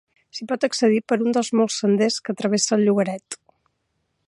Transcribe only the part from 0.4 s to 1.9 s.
pot accedir per un dels molts